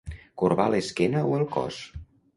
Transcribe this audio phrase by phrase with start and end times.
[0.43, 1.79] Corbar l'esquena o el cos.